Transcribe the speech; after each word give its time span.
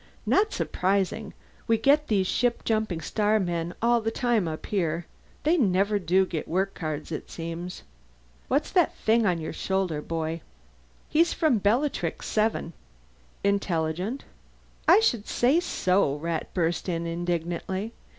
"Not 0.25 0.51
surprising. 0.51 1.31
We 1.67 1.77
get 1.77 2.07
these 2.07 2.25
ship 2.25 2.63
jumping 2.63 3.01
starmen 3.01 3.75
all 3.83 4.01
the 4.01 4.09
time 4.09 4.47
up 4.47 4.65
here; 4.65 5.05
they 5.43 5.57
never 5.57 5.99
do 5.99 6.25
get 6.25 6.47
work 6.47 6.73
cards, 6.73 7.11
it 7.11 7.29
seems. 7.29 7.83
What's 8.47 8.71
that 8.71 8.95
thing 8.95 9.27
on 9.27 9.37
your 9.39 9.53
shoulder, 9.53 10.01
boy?" 10.01 10.41
"He's 11.07 11.33
from 11.33 11.59
Bellatrix 11.59 12.33
VII." 12.33 12.71
"Intelligent?" 13.43 14.23
"I 14.87 15.01
should 15.01 15.27
say 15.27 15.59
so!" 15.59 16.15
Rat 16.15 16.51
burst 16.55 16.89
in 16.89 17.05
indignantly. 17.05 17.93